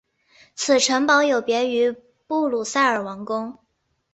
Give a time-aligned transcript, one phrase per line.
[0.55, 1.91] 此城堡有别于
[2.25, 3.59] 布鲁塞尔王宫。